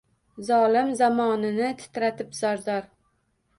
Zolim 0.45 0.89
zamonini 1.01 1.69
titratib 1.83 2.35
zor-zor. 2.41 2.91